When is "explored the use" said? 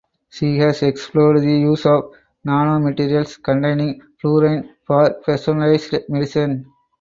0.81-1.85